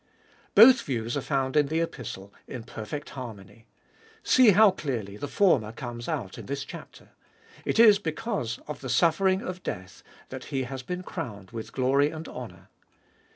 [0.55, 3.67] Both views are found in the Epistle in perfect harmony.
[4.23, 7.09] See how clearly the former comes out in this chapter.
[7.65, 12.09] It is because of the suffering of death, that He has been crowned with glory
[12.09, 12.69] and honour.